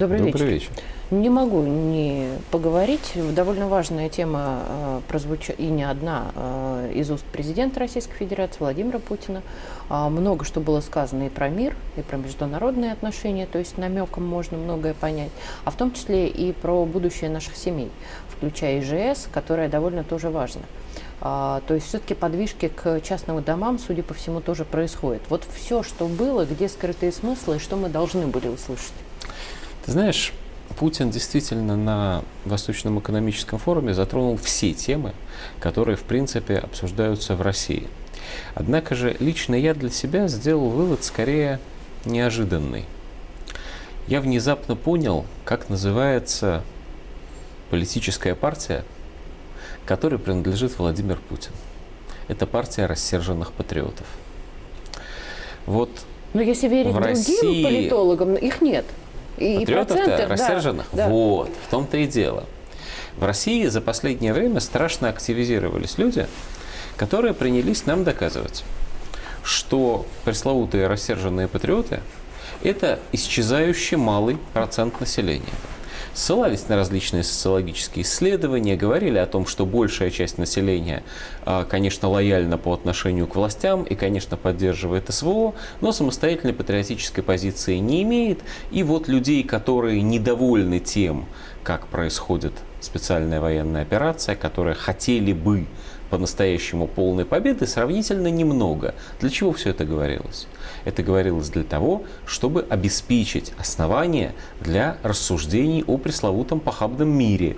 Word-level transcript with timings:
Добрый, 0.00 0.20
Добрый 0.20 0.46
вечер. 0.46 0.70
вечер. 0.70 0.82
Не 1.10 1.28
могу 1.28 1.60
не 1.60 2.30
поговорить. 2.50 3.12
Довольно 3.34 3.68
важная 3.68 4.08
тема 4.08 4.62
э, 4.66 5.00
прозвучала, 5.06 5.56
и 5.56 5.66
не 5.66 5.82
одна, 5.82 6.32
э, 6.34 6.92
из 6.94 7.10
уст 7.10 7.22
президента 7.26 7.80
Российской 7.80 8.14
Федерации 8.14 8.60
Владимира 8.60 8.98
Путина. 8.98 9.42
Э, 9.90 10.08
много 10.08 10.46
что 10.46 10.60
было 10.60 10.80
сказано 10.80 11.24
и 11.24 11.28
про 11.28 11.50
мир, 11.50 11.76
и 11.98 12.00
про 12.00 12.16
международные 12.16 12.92
отношения, 12.92 13.44
то 13.44 13.58
есть 13.58 13.76
намеком 13.76 14.24
можно 14.24 14.56
многое 14.56 14.94
понять, 14.94 15.32
а 15.66 15.70
в 15.70 15.76
том 15.76 15.92
числе 15.92 16.28
и 16.28 16.54
про 16.54 16.86
будущее 16.86 17.28
наших 17.28 17.54
семей, 17.54 17.90
включая 18.34 18.80
ИЖС, 18.80 19.28
которое 19.30 19.68
довольно 19.68 20.02
тоже 20.02 20.30
важно. 20.30 20.62
А, 21.20 21.60
то 21.68 21.74
есть 21.74 21.88
все-таки 21.88 22.14
подвижки 22.14 22.68
к 22.74 23.02
частным 23.02 23.42
домам, 23.42 23.78
судя 23.78 24.02
по 24.02 24.14
всему, 24.14 24.40
тоже 24.40 24.64
происходят. 24.64 25.20
Вот 25.28 25.44
все, 25.54 25.82
что 25.82 26.06
было, 26.06 26.46
где 26.46 26.70
скрытые 26.70 27.12
смыслы, 27.12 27.56
и 27.56 27.58
что 27.58 27.76
мы 27.76 27.90
должны 27.90 28.26
были 28.26 28.48
услышать. 28.48 28.94
Ты 29.84 29.92
знаешь, 29.92 30.32
Путин 30.78 31.10
действительно 31.10 31.76
на 31.76 32.22
Восточном 32.44 32.98
экономическом 33.00 33.58
форуме 33.58 33.94
затронул 33.94 34.36
все 34.36 34.72
темы, 34.72 35.12
которые, 35.58 35.96
в 35.96 36.02
принципе, 36.02 36.58
обсуждаются 36.58 37.34
в 37.34 37.42
России. 37.42 37.88
Однако 38.54 38.94
же 38.94 39.16
лично 39.20 39.54
я 39.54 39.74
для 39.74 39.90
себя 39.90 40.28
сделал 40.28 40.68
вывод 40.68 41.04
скорее 41.04 41.58
неожиданный. 42.04 42.84
Я 44.06 44.20
внезапно 44.20 44.76
понял, 44.76 45.24
как 45.44 45.68
называется 45.68 46.62
политическая 47.70 48.34
партия, 48.34 48.84
которой 49.86 50.18
принадлежит 50.18 50.78
Владимир 50.78 51.18
Путин. 51.28 51.52
Это 52.28 52.46
партия 52.46 52.86
рассерженных 52.86 53.52
патриотов. 53.52 54.06
Вот 55.66 55.90
Но 56.32 56.40
если 56.40 56.68
верить 56.68 56.92
другим 56.92 57.10
России... 57.10 57.62
политологам, 57.62 58.34
их 58.34 58.60
нет. 58.60 58.84
И 59.38 59.60
Патриотов-то 59.60 60.26
рассерженных? 60.28 60.86
Да, 60.92 61.08
вот, 61.08 61.50
в 61.66 61.70
том-то 61.70 61.96
и 61.96 62.06
дело. 62.06 62.44
В 63.16 63.24
России 63.24 63.66
за 63.66 63.80
последнее 63.80 64.32
время 64.32 64.60
страшно 64.60 65.08
активизировались 65.08 65.98
люди, 65.98 66.26
которые 66.96 67.34
принялись 67.34 67.86
нам 67.86 68.04
доказывать, 68.04 68.64
что 69.42 70.06
пресловутые 70.24 70.86
рассерженные 70.86 71.48
патриоты– 71.48 72.00
это 72.62 72.98
исчезающий 73.12 73.96
малый 73.96 74.38
процент 74.52 75.00
населения– 75.00 75.44
ссылались 76.14 76.68
на 76.68 76.76
различные 76.76 77.22
социологические 77.22 78.04
исследования, 78.04 78.76
говорили 78.76 79.18
о 79.18 79.26
том, 79.26 79.46
что 79.46 79.66
большая 79.66 80.10
часть 80.10 80.38
населения, 80.38 81.02
а, 81.44 81.64
конечно, 81.64 82.08
лояльна 82.08 82.58
по 82.58 82.72
отношению 82.72 83.26
к 83.26 83.36
властям 83.36 83.84
и, 83.84 83.94
конечно, 83.94 84.36
поддерживает 84.36 85.12
СВО, 85.12 85.54
но 85.80 85.92
самостоятельной 85.92 86.54
патриотической 86.54 87.22
позиции 87.22 87.76
не 87.76 88.02
имеет. 88.02 88.40
И 88.70 88.82
вот 88.82 89.08
людей, 89.08 89.42
которые 89.42 90.02
недовольны 90.02 90.80
тем, 90.80 91.26
как 91.62 91.86
происходит 91.86 92.52
специальная 92.80 93.40
военная 93.40 93.82
операция, 93.82 94.34
которые 94.34 94.74
хотели 94.74 95.32
бы 95.32 95.66
по-настоящему 96.10 96.86
полной 96.86 97.24
победы, 97.24 97.66
сравнительно 97.66 98.28
немного. 98.28 98.94
Для 99.20 99.30
чего 99.30 99.52
все 99.52 99.70
это 99.70 99.84
говорилось? 99.84 100.46
Это 100.84 101.02
говорилось 101.02 101.48
для 101.48 101.64
того, 101.64 102.02
чтобы 102.26 102.66
обеспечить 102.68 103.52
основания 103.58 104.34
для 104.60 104.98
рассуждений 105.02 105.84
о 105.86 105.96
пресловутом 105.96 106.60
похабном 106.60 107.08
мире, 107.08 107.56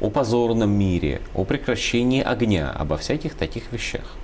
о 0.00 0.10
позорном 0.10 0.70
мире, 0.70 1.20
о 1.34 1.44
прекращении 1.44 2.22
огня, 2.22 2.70
обо 2.70 2.96
всяких 2.96 3.34
таких 3.34 3.72
вещах. 3.72 4.14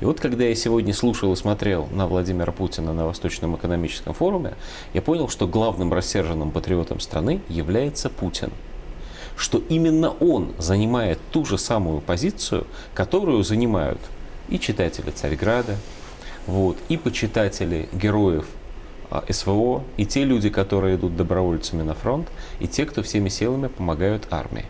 И 0.00 0.04
вот 0.04 0.20
когда 0.20 0.44
я 0.44 0.54
сегодня 0.54 0.94
слушал 0.94 1.32
и 1.32 1.36
смотрел 1.36 1.88
на 1.92 2.06
Владимира 2.06 2.52
Путина 2.52 2.92
на 2.92 3.06
Восточном 3.06 3.56
экономическом 3.56 4.14
форуме, 4.14 4.54
я 4.94 5.02
понял, 5.02 5.28
что 5.28 5.48
главным 5.48 5.92
рассерженным 5.92 6.52
патриотом 6.52 7.00
страны 7.00 7.40
является 7.48 8.08
Путин. 8.08 8.50
Что 9.38 9.62
именно 9.68 10.10
он 10.10 10.52
занимает 10.58 11.20
ту 11.30 11.44
же 11.44 11.58
самую 11.58 12.00
позицию, 12.00 12.66
которую 12.92 13.44
занимают 13.44 14.00
и 14.48 14.58
читатели 14.58 15.10
Царьграда, 15.10 15.76
вот, 16.48 16.76
и 16.88 16.96
почитатели 16.96 17.88
героев 17.92 18.46
а, 19.10 19.24
СВО, 19.30 19.84
и 19.96 20.04
те 20.06 20.24
люди, 20.24 20.50
которые 20.50 20.96
идут 20.96 21.16
добровольцами 21.16 21.82
на 21.82 21.94
фронт, 21.94 22.26
и 22.58 22.66
те, 22.66 22.84
кто 22.84 23.04
всеми 23.04 23.28
силами 23.28 23.68
помогают 23.68 24.26
армии. 24.32 24.64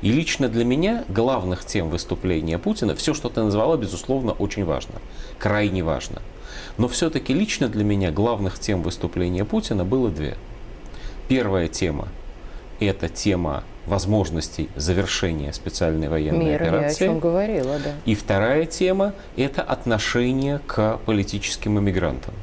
И 0.00 0.10
лично 0.10 0.48
для 0.48 0.64
меня 0.64 1.04
главных 1.08 1.66
тем 1.66 1.90
выступления 1.90 2.58
Путина, 2.58 2.96
все, 2.96 3.12
что 3.12 3.28
ты 3.28 3.42
назвала, 3.42 3.76
безусловно, 3.76 4.32
очень 4.32 4.64
важно, 4.64 4.94
крайне 5.38 5.84
важно. 5.84 6.22
Но 6.78 6.88
все-таки 6.88 7.34
лично 7.34 7.68
для 7.68 7.84
меня 7.84 8.10
главных 8.12 8.58
тем 8.58 8.82
выступления 8.82 9.44
Путина 9.44 9.84
было 9.84 10.08
две. 10.08 10.38
Первая 11.28 11.68
тема– 11.68 12.08
это 12.80 13.08
тема 13.08 13.64
возможностей 13.86 14.68
завершения 14.76 15.52
специальной 15.52 16.08
военной 16.08 16.46
Мир, 16.46 16.62
операции. 16.62 17.04
Я 17.04 17.10
о 17.10 17.14
чем 17.14 17.20
говорила, 17.20 17.78
да. 17.78 17.92
И 18.04 18.14
вторая 18.14 18.66
тема– 18.66 19.14
это 19.36 19.62
отношение 19.62 20.60
к 20.66 20.98
политическим 21.06 21.78
иммигрантам. 21.78 22.34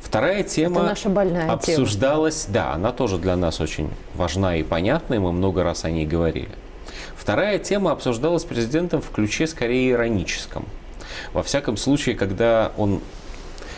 Вторая 0.00 0.42
тема 0.42 0.80
это 0.80 0.88
наша 0.88 1.08
больная 1.08 1.50
обсуждалась, 1.50 2.44
тема. 2.44 2.54
да, 2.54 2.72
она 2.74 2.92
тоже 2.92 3.18
для 3.18 3.36
нас 3.36 3.60
очень 3.60 3.88
важна 4.14 4.56
и 4.56 4.62
понятна, 4.62 5.14
и 5.14 5.18
мы 5.18 5.32
много 5.32 5.62
раз 5.62 5.84
о 5.84 5.90
ней 5.90 6.04
говорили. 6.04 6.50
Вторая 7.16 7.58
тема 7.58 7.92
обсуждалась 7.92 8.44
президентом 8.44 9.00
в 9.00 9.10
ключе 9.10 9.46
скорее 9.46 9.92
ироническом. 9.92 10.66
Во 11.32 11.42
всяком 11.42 11.76
случае, 11.76 12.16
когда 12.16 12.72
он 12.76 13.00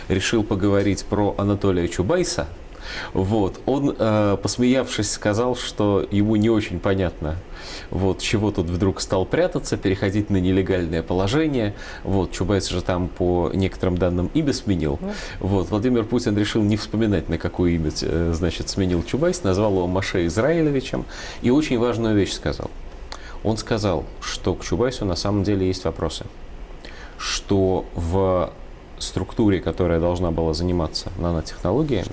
решил 0.09 0.43
поговорить 0.43 1.05
про 1.05 1.35
Анатолия 1.39 1.89
Чубайса– 1.89 2.49
вот. 3.13 3.61
Он, 3.67 3.95
э, 3.99 4.37
посмеявшись, 4.43 5.11
сказал, 5.11 5.57
что 5.57 6.07
ему 6.11 6.37
не 6.37 6.51
очень 6.51 6.81
понятно, 6.81 7.37
вот, 7.91 8.21
чего 8.21 8.51
тут 8.51 8.67
вдруг 8.67 9.01
стал 9.01 9.25
прятаться, 9.25 9.77
переходить 9.77 10.31
на 10.31 10.39
нелегальное 10.39 11.03
положение. 11.03 11.75
Вот, 12.03 12.33
Чубайс 12.33 12.69
же 12.69 12.83
там 12.83 13.09
по 13.09 13.51
некоторым 13.55 13.99
данным 13.99 14.31
имя 14.35 14.53
сменил. 14.53 14.99
Ну. 15.01 15.13
Вот, 15.41 15.71
Владимир 15.71 16.05
Путин 16.05 16.37
решил 16.37 16.63
не 16.63 16.77
вспоминать, 16.77 17.29
на 17.29 17.39
какое 17.39 17.73
имя, 17.73 17.91
э, 18.03 18.33
значит, 18.35 18.69
сменил 18.69 19.03
Чубайс, 19.03 19.43
назвал 19.43 19.73
его 19.73 19.87
Мойше 19.87 20.27
Израилевичем 20.27 21.05
и 21.43 21.51
очень 21.51 21.79
важную 21.79 22.15
вещь 22.15 22.33
сказал. 22.33 22.71
Он 23.43 23.57
сказал, 23.59 24.05
что 24.21 24.55
к 24.55 24.65
Чубайсу 24.65 25.05
на 25.05 25.17
самом 25.17 25.45
деле 25.45 25.67
есть 25.67 25.85
вопросы. 25.85 26.25
Что 27.19 27.85
в 27.95 28.53
структуре, 28.99 29.61
которая 29.61 30.01
должна 30.01 30.31
была 30.31 30.55
заниматься 30.55 31.11
нанотехнологиями, 31.19 32.09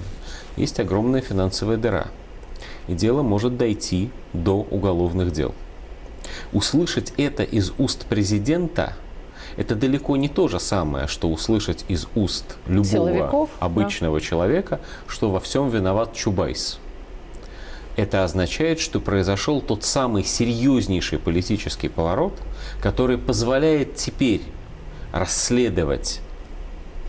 есть 0.58 0.80
огромная 0.80 1.22
финансовая 1.22 1.78
дыра. 1.78 2.08
И 2.88 2.94
дело 2.94 3.22
может 3.22 3.58
дойти 3.58 4.10
до 4.34 4.56
уголовных 4.56 5.32
дел. 5.32 5.54
Услышать 6.54 7.14
это 7.18 7.44
из 7.44 7.74
уст 7.78 8.06
президента 8.06 8.96
это 9.58 9.76
далеко 9.76 10.16
не 10.16 10.30
то 10.30 10.48
же 10.48 10.60
самое, 10.60 11.08
что 11.08 11.30
услышать 11.30 11.86
из 11.88 12.08
уст 12.16 12.58
любого 12.68 12.86
Силовиков, 12.86 13.50
обычного 13.60 14.20
да. 14.20 14.26
человека, 14.26 14.80
что 15.08 15.30
во 15.30 15.40
всем 15.40 15.70
виноват 15.70 16.14
Чубайс. 16.14 16.80
Это 17.98 18.24
означает, 18.24 18.80
что 18.80 19.02
произошел 19.02 19.62
тот 19.62 19.84
самый 19.84 20.24
серьезнейший 20.24 21.20
политический 21.20 21.90
поворот, 21.90 22.34
который 22.82 23.18
позволяет 23.18 23.96
теперь 23.96 24.42
расследовать 25.12 26.22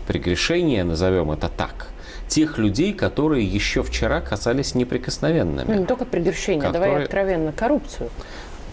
прегрешения, 0.07 0.83
назовем 0.83 1.31
это 1.31 1.47
так, 1.47 1.87
тех 2.33 2.57
людей, 2.57 2.93
которые 2.93 3.45
еще 3.45 3.83
вчера 3.83 4.19
казались 4.19 4.73
неприкосновенными. 4.73 5.71
Ну, 5.71 5.81
не 5.81 5.85
только 5.85 6.03
прегрешения, 6.03 6.63
которые... 6.63 6.89
давай 6.89 7.03
откровенно, 7.03 7.51
коррупцию 7.51 8.09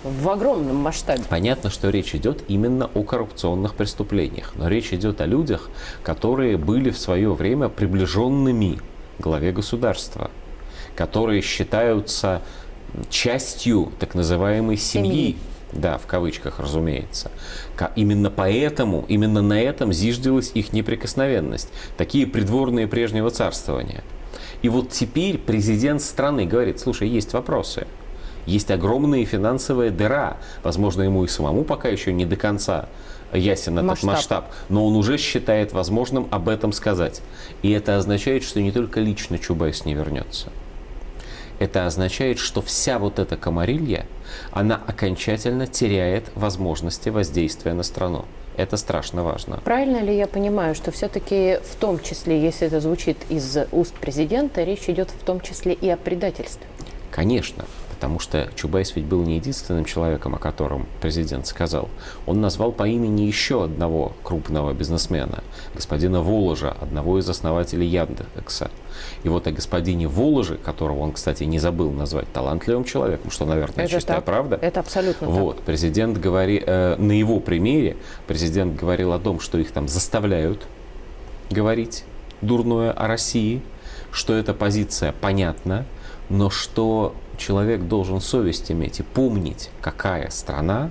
в 0.03 0.31
огромном 0.31 0.77
масштабе. 0.77 1.23
Понятно, 1.29 1.69
что 1.69 1.91
речь 1.91 2.15
идет 2.15 2.43
именно 2.49 2.91
о 2.95 3.03
коррупционных 3.03 3.75
преступлениях, 3.75 4.55
но 4.57 4.67
речь 4.69 4.95
идет 4.95 5.21
о 5.21 5.27
людях, 5.27 5.69
которые 6.03 6.57
были 6.57 6.89
в 6.89 6.99
свое 6.99 7.35
время 7.35 7.69
приближенными 7.69 8.79
главе 9.19 9.53
государства, 9.53 10.31
которые 10.97 11.43
считаются 11.43 12.41
частью 13.11 13.93
так 13.99 14.15
называемой 14.15 14.79
семьи. 14.79 15.11
семьи 15.11 15.37
да, 15.73 15.99
в 15.99 16.07
кавычках, 16.07 16.59
разумеется. 16.59 17.31
Именно 17.97 18.31
поэтому, 18.31 19.05
именно 19.09 19.43
на 19.43 19.61
этом 19.61 19.93
зиждилась 19.93 20.51
их 20.55 20.73
неприкосновенность. 20.73 21.69
Такие 21.97 22.27
придворные 22.27 22.87
прежнего 22.87 23.31
царствования. 23.31 24.03
И 24.63 24.69
вот 24.69 24.91
теперь 24.91 25.39
президент 25.39 26.03
страны 26.03 26.45
говорит, 26.45 26.81
слушай, 26.81 27.09
есть 27.09 27.33
вопросы. 27.33 27.87
Есть 28.47 28.71
огромная 28.71 29.25
финансовая 29.25 29.91
дыра. 29.91 30.39
Возможно, 30.63 31.03
ему 31.03 31.25
и 31.25 31.29
самому 31.29 31.65
пока 31.65 31.89
еще 31.89 32.13
не 32.13 32.25
до 32.25 32.37
конца 32.37 32.89
ясен 33.33 33.79
этот 33.79 33.91
масштаб. 33.91 34.11
масштаб, 34.11 34.51
но 34.69 34.87
он 34.87 34.97
уже 34.97 35.19
считает 35.19 35.73
возможным 35.73 36.27
об 36.31 36.49
этом 36.49 36.73
сказать. 36.73 37.23
И 37.63 37.71
это 37.71 37.97
означает, 37.97 38.43
что 38.43 38.61
не 38.61 38.73
только 38.73 39.01
лично 39.01 39.39
Чубайс 39.39 39.85
не 39.85 39.95
вернется. 39.95 40.49
Это 41.61 41.87
означает, 41.87 42.39
что 42.39 42.63
вся 42.63 42.99
вот 42.99 43.21
эта 43.21 43.37
комарилья, 43.37 44.07
она 44.51 44.81
окончательно 44.87 45.67
теряет 45.67 46.25
возможности 46.35 47.11
воздействия 47.11 47.75
на 47.75 47.85
страну. 47.85 48.25
Это 48.57 48.77
страшно 48.77 49.23
важно. 49.23 49.61
Правильно 49.65 50.03
ли 50.03 50.17
я 50.17 50.27
понимаю, 50.27 50.75
что 50.75 50.91
все-таки 50.91 51.59
в 51.63 51.77
том 51.77 52.01
числе, 52.01 52.43
если 52.43 52.67
это 52.67 52.81
звучит 52.81 53.19
из 53.29 53.57
уст 53.71 53.95
президента, 53.95 54.65
речь 54.65 54.89
идет 54.89 55.11
в 55.11 55.23
том 55.25 55.41
числе 55.41 55.75
и 55.75 55.89
о 55.89 55.97
предательстве? 55.97 56.67
Конечно 57.11 57.65
потому 58.01 58.19
что 58.19 58.49
Чубайс 58.55 58.97
ведь 58.97 59.05
был 59.05 59.23
не 59.25 59.37
единственным 59.37 59.85
человеком, 59.85 60.35
о 60.35 60.39
котором 60.39 60.87
президент 61.03 61.47
сказал. 61.47 61.91
Он 62.25 62.41
назвал 62.41 62.73
по 62.73 62.89
имени 62.89 63.25
еще 63.25 63.65
одного 63.65 64.13
крупного 64.23 64.73
бизнесмена, 64.73 65.45
господина 65.75 66.23
Воложа, 66.23 66.75
одного 66.81 67.19
из 67.19 67.29
основателей 67.29 67.87
Яндекса. 67.87 68.71
И 69.23 69.29
вот 69.29 69.47
о 69.47 69.53
господине 69.53 70.09
Воложе, 70.09 70.57
которого 70.57 71.01
он, 71.01 71.13
кстати, 71.13 71.45
не 71.45 71.59
забыл 71.59 71.91
назвать 71.91 72.33
талантливым 72.33 72.85
человеком, 72.85 73.31
что, 73.31 73.45
наверное, 73.45 73.85
это 73.85 73.93
чистая 73.93 74.17
так. 74.17 74.25
правда. 74.25 74.59
Это 74.63 74.81
абсолютно 74.81 75.29
Вот, 75.29 75.57
так. 75.57 75.67
президент 75.67 76.17
говорит, 76.17 76.65
э, 76.67 76.97
на 76.97 77.13
его 77.13 77.39
примере 77.39 77.99
президент 78.27 78.77
говорил 78.77 79.13
о 79.13 79.19
том, 79.19 79.41
что 79.41 79.59
их 79.59 79.73
там 79.73 79.89
заставляют 79.89 80.67
говорить 81.51 82.05
дурное 82.41 82.93
о 82.93 83.07
России, 83.09 83.61
что 84.11 84.33
эта 84.33 84.55
позиция 84.55 85.13
понятна, 85.13 85.85
но 86.31 86.49
что 86.49 87.15
человек 87.41 87.83
должен 87.83 88.21
совесть 88.21 88.71
иметь 88.71 89.01
и 89.01 89.03
помнить, 89.03 89.71
какая 89.81 90.31
страна, 90.31 90.91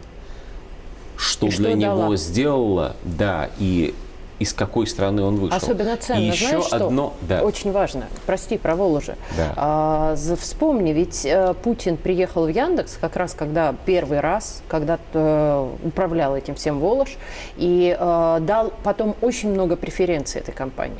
что 1.15 1.47
и 1.47 1.51
для 1.51 1.69
что 1.69 1.77
него 1.77 1.95
дала. 1.95 2.15
сделала, 2.17 2.95
да, 3.03 3.49
и 3.59 3.93
из 4.39 4.53
какой 4.53 4.87
страны 4.87 5.21
он 5.21 5.35
вышел. 5.35 5.57
Особенно 5.57 5.97
ценно, 5.97 6.19
и 6.19 6.27
еще 6.27 6.47
знаешь, 6.47 6.65
что? 6.65 6.87
одно, 6.87 7.13
да. 7.21 7.43
Очень 7.43 7.71
важно. 7.71 8.07
Прости, 8.25 8.57
про 8.57 8.75
Воложи. 8.75 9.15
Да. 9.35 9.53
А, 9.55 10.15
вспомни, 10.39 10.91
ведь 10.91 11.25
э, 11.25 11.53
Путин 11.61 11.97
приехал 11.97 12.45
в 12.45 12.49
Яндекс 12.49 12.97
как 12.99 13.15
раз 13.15 13.33
когда 13.33 13.75
первый 13.85 14.21
раз, 14.21 14.63
когда 14.67 14.97
э, 15.13 15.69
управлял 15.83 16.35
этим 16.35 16.55
всем 16.55 16.79
Волож, 16.79 17.17
и 17.57 17.95
э, 17.97 18.37
дал 18.41 18.73
потом 18.83 19.15
очень 19.21 19.51
много 19.51 19.75
преференций 19.75 20.39
этой 20.41 20.53
компании. 20.53 20.97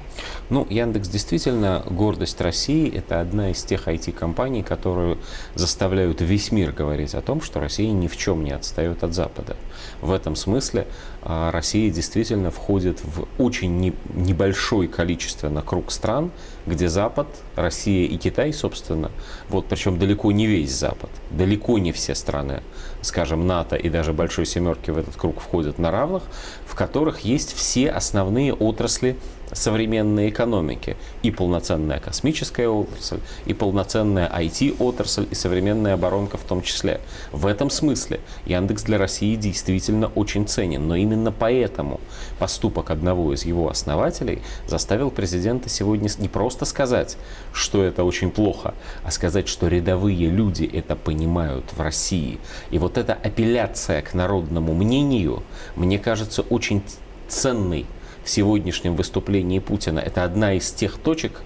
Ну, 0.50 0.68
Яндекс 0.70 1.08
действительно 1.08 1.84
гордость 1.90 2.42
России. 2.42 2.94
Это 2.94 3.22
одна 3.22 3.52
из 3.52 3.64
тех 3.64 3.88
IT-компаний, 3.88 4.64
которые 4.64 5.18
заставляют 5.56 6.22
весь 6.22 6.52
мир 6.52 6.72
говорить 6.72 7.14
о 7.16 7.22
том, 7.22 7.42
что 7.42 7.60
Россия 7.60 7.92
ни 7.92 8.08
в 8.08 8.18
чем 8.18 8.44
не 8.44 8.52
отстает 8.52 9.04
от 9.04 9.14
Запада. 9.14 9.56
В 10.02 10.12
этом 10.12 10.36
смысле 10.36 10.88
а, 11.22 11.52
Россия 11.52 11.92
действительно 11.92 12.52
входит 12.52 13.00
в 13.04 13.29
очень 13.38 13.78
не- 13.78 13.94
небольшой 14.14 14.88
количественно 14.88 15.62
круг 15.62 15.92
стран, 15.92 16.32
где 16.66 16.90
Запад, 16.90 17.28
Россия 17.56 18.08
и 18.08 18.18
Китай, 18.18 18.54
собственно, 18.54 19.12
вот 19.50 19.68
причем 19.68 19.98
далеко 19.98 20.32
не 20.32 20.46
весь 20.46 20.72
Запад, 20.72 21.10
далеко 21.32 21.78
не 21.78 21.92
все 21.92 22.16
страны, 22.16 22.62
скажем, 23.02 23.48
НАТО 23.48 23.76
и 23.76 23.90
даже 23.90 24.14
Большой 24.14 24.46
Семерки 24.46 24.92
в 24.92 24.98
этот 24.98 25.16
круг 25.16 25.40
входят 25.40 25.80
на 25.80 25.92
равных, 25.92 26.24
в 26.66 26.76
которых 26.76 27.22
есть 27.22 27.54
все 27.54 27.90
основные 27.90 28.54
отрасли 28.54 29.18
современной 29.52 30.30
экономики. 30.30 30.98
И 31.24 31.32
полноценная 31.32 32.00
космическая 32.00 32.68
отрасль, 32.68 33.20
и 33.46 33.54
полноценная 33.54 34.30
IT-отрасль, 34.30 35.28
и 35.30 35.36
современная 35.36 35.94
оборонка 35.94 36.38
в 36.38 36.44
том 36.44 36.62
числе. 36.62 37.02
В 37.32 37.46
этом 37.46 37.70
смысле 37.70 38.20
Яндекс 38.46 38.84
для 38.84 38.98
России 38.98 39.36
действительно 39.36 40.08
очень 40.16 40.48
ценен. 40.48 40.88
Но 40.88 40.96
именно 40.96 41.32
поэтому 41.32 42.00
поступок 42.38 42.90
одного 42.90 43.34
из 43.34 43.46
его 43.46 43.70
основателей 43.70 44.42
заставил 44.68 45.12
президента 45.12 45.70
сегодня 45.70 46.10
не 46.18 46.28
просто 46.28 46.66
сказать, 46.66 47.18
что 47.54 47.84
это 47.84 48.04
очень 48.04 48.32
плохо, 48.32 48.74
а 49.04 49.12
сказать, 49.12 49.48
что 49.48 49.68
рядовые 49.68 50.30
люди 50.30 50.70
это 50.72 50.96
понимают 50.96 51.66
в 51.74 51.82
России. 51.82 52.40
И 52.72 52.80
вот 52.80 52.98
эта 52.98 53.14
апелляция 53.14 54.02
к 54.02 54.14
народному 54.14 54.74
мнению, 54.74 55.44
мне 55.76 56.00
кажется, 56.00 56.42
очень 56.42 56.84
ценной 57.28 57.86
в 58.24 58.30
сегодняшнем 58.30 58.96
выступлении 58.96 59.60
Путина. 59.60 60.00
Это 60.00 60.24
одна 60.24 60.54
из 60.54 60.72
тех 60.72 60.98
точек, 60.98 61.42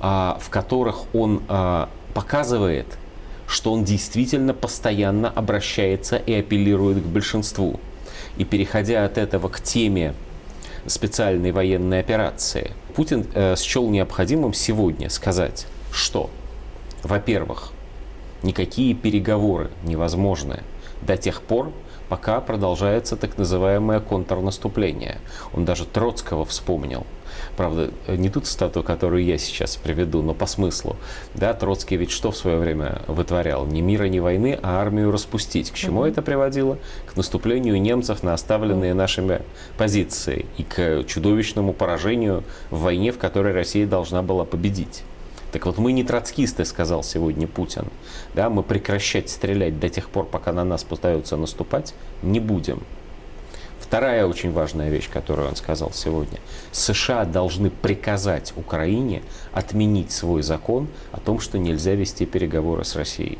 а, 0.00 0.38
в 0.40 0.50
которых 0.50 1.14
он 1.14 1.42
а, 1.48 1.88
показывает, 2.14 2.86
что 3.46 3.72
он 3.72 3.84
действительно 3.84 4.52
постоянно 4.54 5.30
обращается 5.30 6.16
и 6.16 6.32
апеллирует 6.34 7.02
к 7.02 7.06
большинству. 7.06 7.80
И 8.36 8.44
переходя 8.44 9.04
от 9.04 9.18
этого 9.18 9.48
к 9.48 9.60
теме 9.60 10.14
специальной 10.86 11.50
военной 11.50 12.00
операции, 12.00 12.72
Путин 12.94 13.26
э, 13.34 13.56
счел 13.56 13.88
необходимым 13.88 14.52
сегодня 14.52 15.08
сказать, 15.08 15.66
что, 15.92 16.30
во-первых, 17.02 17.72
никакие 18.42 18.94
переговоры 18.94 19.70
невозможны 19.84 20.62
до 21.02 21.16
тех 21.16 21.42
пор, 21.42 21.72
пока 22.08 22.40
продолжается 22.40 23.16
так 23.16 23.38
называемое 23.38 24.00
контрнаступление. 24.00 25.18
Он 25.52 25.64
даже 25.64 25.84
Троцкого 25.84 26.44
вспомнил. 26.44 27.06
Правда, 27.56 27.90
не 28.08 28.30
ту 28.30 28.40
цитату, 28.40 28.82
которую 28.82 29.24
я 29.24 29.38
сейчас 29.38 29.76
приведу, 29.76 30.22
но 30.22 30.34
по 30.34 30.46
смыслу. 30.46 30.96
Да, 31.34 31.54
Троцкий 31.54 31.96
ведь 31.96 32.10
что 32.10 32.30
в 32.30 32.36
свое 32.36 32.56
время 32.58 33.02
вытворял? 33.06 33.66
Ни 33.66 33.80
мира, 33.80 34.04
ни 34.04 34.18
войны, 34.18 34.58
а 34.62 34.80
армию 34.80 35.10
распустить. 35.10 35.70
К 35.70 35.74
чему 35.74 36.04
это 36.04 36.22
приводило? 36.22 36.78
К 37.06 37.16
наступлению 37.16 37.80
немцев 37.80 38.22
на 38.22 38.34
оставленные 38.34 38.94
нашими 38.94 39.42
позиции 39.76 40.46
и 40.56 40.62
к 40.62 41.04
чудовищному 41.04 41.72
поражению 41.72 42.44
в 42.70 42.80
войне, 42.80 43.12
в 43.12 43.18
которой 43.18 43.52
Россия 43.52 43.86
должна 43.86 44.22
была 44.22 44.44
победить. 44.44 45.02
Так 45.52 45.64
вот, 45.64 45.78
мы 45.78 45.92
не 45.92 46.04
троцкисты, 46.04 46.64
сказал 46.64 47.02
сегодня 47.02 47.46
Путин. 47.46 47.86
Да, 48.34 48.50
мы 48.50 48.62
прекращать 48.62 49.30
стрелять 49.30 49.80
до 49.80 49.88
тех 49.88 50.10
пор, 50.10 50.26
пока 50.26 50.52
на 50.52 50.64
нас 50.64 50.84
пытаются 50.84 51.36
наступать, 51.36 51.94
не 52.22 52.38
будем. 52.38 52.82
Вторая 53.80 54.26
очень 54.26 54.52
важная 54.52 54.90
вещь, 54.90 55.08
которую 55.10 55.48
он 55.48 55.56
сказал 55.56 55.92
сегодня. 55.92 56.40
США 56.72 57.24
должны 57.24 57.70
приказать 57.70 58.52
Украине 58.56 59.22
отменить 59.52 60.12
свой 60.12 60.42
закон 60.42 60.88
о 61.12 61.20
том, 61.20 61.40
что 61.40 61.58
нельзя 61.58 61.94
вести 61.94 62.26
переговоры 62.26 62.84
с 62.84 62.94
Россией. 62.96 63.38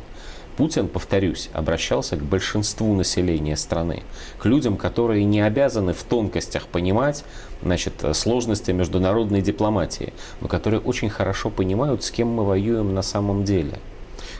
Путин, 0.59 0.89
повторюсь, 0.89 1.51
обращался 1.53 2.17
к 2.17 2.25
большинству 2.25 2.93
населения 2.93 3.57
страны, 3.57 4.03
к 4.41 4.45
людям, 4.45 4.77
которые 4.77 5.25
не 5.25 5.41
обязаны 5.41 5.93
в 5.93 6.03
тонкостях 6.03 6.67
понимать 6.67 7.25
значит, 7.63 8.05
сложности 8.13 8.73
международной 8.73 9.41
дипломатии, 9.41 10.13
но 10.41 10.49
которые 10.49 10.81
очень 10.81 11.11
хорошо 11.11 11.51
понимают, 11.51 12.03
с 12.03 12.11
кем 12.11 12.27
мы 12.27 12.45
воюем 12.45 12.93
на 12.93 13.03
самом 13.03 13.45
деле 13.45 13.79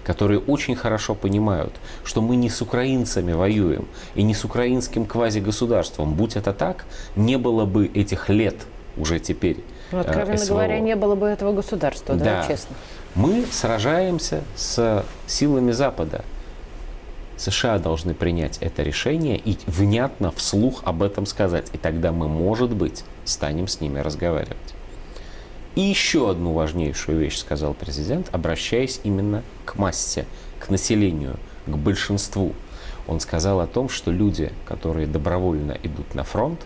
которые 0.05 0.41
очень 0.41 0.75
хорошо 0.75 1.15
понимают, 1.15 1.75
что 2.03 2.23
мы 2.23 2.37
не 2.37 2.49
с 2.49 2.63
украинцами 2.63 3.33
воюем 3.33 3.87
и 4.15 4.23
не 4.23 4.33
с 4.33 4.43
украинским 4.45 5.05
квазигосударством. 5.05 6.15
Будь 6.15 6.35
это 6.37 6.55
так, 6.55 6.87
не 7.15 7.37
было 7.37 7.67
бы 7.67 7.87
этих 7.87 8.31
лет 8.31 8.57
уже 8.97 9.19
теперь. 9.21 9.59
Ну, 9.93 9.99
откровенно 10.01 10.35
э, 10.35 10.45
СВО. 10.45 10.55
говоря, 10.55 10.81
не 10.81 10.97
было 10.97 11.15
бы 11.15 11.27
этого 11.27 11.53
государства, 11.53 12.15
да, 12.15 12.25
Да. 12.43 12.47
честно. 12.47 12.77
Мы 13.15 13.45
сражаемся 13.51 14.43
с 14.57 15.05
силами 15.27 15.73
Запада. 15.73 16.25
США 17.37 17.79
должны 17.79 18.15
принять 18.15 18.59
это 18.59 18.83
решение 18.83 19.37
и 19.39 19.57
внятно 19.67 20.31
вслух 20.33 20.83
об 20.85 21.03
этом 21.03 21.25
сказать. 21.25 21.69
И 21.73 21.79
тогда 21.79 22.13
мы, 22.13 22.29
может 22.29 22.71
быть, 22.71 23.05
станем 23.25 23.69
с 23.69 23.81
ними 23.81 24.01
разговаривать. 24.01 24.57
И 25.77 25.81
еще 25.81 26.29
одну 26.31 26.53
важнейшую 26.53 27.19
вещь 27.19 27.39
сказал 27.39 27.75
президент, 27.75 28.29
обращаясь 28.33 29.01
именно 29.05 29.43
к 29.65 29.77
массе, 29.77 30.27
к 30.59 30.71
населению, 30.71 31.37
к 31.67 31.77
большинству. 31.77 32.53
Он 33.07 33.21
сказал 33.21 33.61
о 33.61 33.67
том, 33.69 33.89
что 33.89 34.11
люди, 34.11 34.53
которые 34.67 35.07
добровольно 35.07 35.77
идут 35.83 36.15
на 36.15 36.25
фронт, 36.25 36.61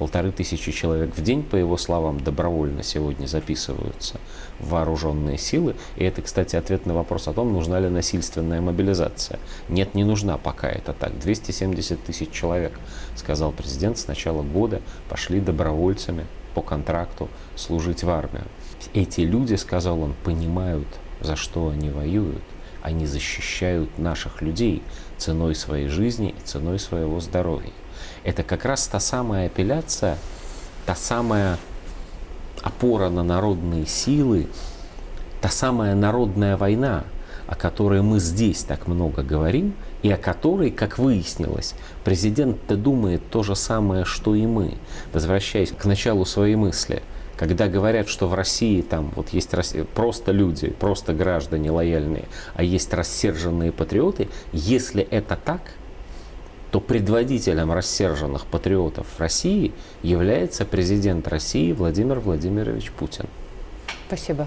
полторы 0.00 0.32
тысячи 0.32 0.72
человек 0.72 1.14
в 1.14 1.22
день, 1.22 1.42
по 1.42 1.56
его 1.56 1.76
словам, 1.76 2.20
добровольно 2.20 2.82
сегодня 2.82 3.26
записываются 3.26 4.18
в 4.58 4.70
вооруженные 4.70 5.36
силы. 5.36 5.76
И 5.96 6.04
это, 6.04 6.22
кстати, 6.22 6.56
ответ 6.56 6.86
на 6.86 6.94
вопрос 6.94 7.28
о 7.28 7.34
том, 7.34 7.52
нужна 7.52 7.78
ли 7.80 7.90
насильственная 7.90 8.62
мобилизация. 8.62 9.38
Нет, 9.68 9.94
не 9.94 10.04
нужна 10.04 10.38
пока 10.38 10.70
это 10.70 10.94
так. 10.94 11.18
270 11.18 12.02
тысяч 12.02 12.30
человек, 12.30 12.72
сказал 13.14 13.52
президент, 13.52 13.98
с 13.98 14.06
начала 14.06 14.42
года 14.42 14.80
пошли 15.10 15.38
добровольцами 15.38 16.26
по 16.54 16.62
контракту 16.62 17.28
служить 17.54 18.02
в 18.02 18.08
армию. 18.08 18.46
Эти 18.94 19.20
люди, 19.20 19.56
сказал 19.56 20.00
он, 20.00 20.14
понимают, 20.24 20.88
за 21.20 21.36
что 21.36 21.68
они 21.68 21.90
воюют. 21.90 22.42
Они 22.80 23.04
защищают 23.04 23.98
наших 23.98 24.40
людей 24.40 24.82
ценой 25.18 25.54
своей 25.54 25.88
жизни 25.88 26.34
и 26.38 26.46
ценой 26.46 26.78
своего 26.78 27.20
здоровья. 27.20 27.74
Это 28.24 28.42
как 28.42 28.64
раз 28.64 28.86
та 28.86 29.00
самая 29.00 29.46
апелляция, 29.46 30.18
та 30.86 30.94
самая 30.94 31.58
опора 32.62 33.08
на 33.08 33.22
народные 33.22 33.86
силы, 33.86 34.48
та 35.40 35.48
самая 35.48 35.94
народная 35.94 36.56
война, 36.56 37.04
о 37.46 37.54
которой 37.54 38.02
мы 38.02 38.20
здесь 38.20 38.62
так 38.62 38.86
много 38.86 39.22
говорим, 39.22 39.74
и 40.02 40.10
о 40.10 40.16
которой, 40.16 40.70
как 40.70 40.98
выяснилось, 40.98 41.74
президент-то 42.04 42.76
думает 42.76 43.22
то 43.30 43.42
же 43.42 43.56
самое, 43.56 44.04
что 44.04 44.34
и 44.34 44.46
мы. 44.46 44.74
Возвращаясь 45.12 45.72
к 45.72 45.84
началу 45.84 46.24
своей 46.24 46.56
мысли, 46.56 47.02
когда 47.36 47.68
говорят, 47.68 48.08
что 48.08 48.28
в 48.28 48.34
России 48.34 48.82
там 48.82 49.12
вот 49.16 49.30
есть 49.30 49.50
просто 49.94 50.30
люди, 50.30 50.68
просто 50.68 51.14
граждане 51.14 51.70
лояльные, 51.70 52.24
а 52.54 52.62
есть 52.62 52.92
рассерженные 52.92 53.72
патриоты, 53.72 54.28
если 54.52 55.02
это 55.02 55.36
так, 55.42 55.60
то 56.70 56.80
предводителем 56.80 57.72
рассерженных 57.72 58.46
патриотов 58.46 59.06
в 59.16 59.20
России 59.20 59.72
является 60.02 60.64
президент 60.64 61.26
России 61.28 61.72
Владимир 61.72 62.20
Владимирович 62.20 62.90
Путин. 62.92 63.26
Спасибо. 64.06 64.46